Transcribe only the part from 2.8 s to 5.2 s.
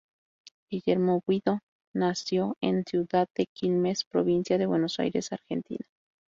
ciudad de Quilmes, Provincia de Buenos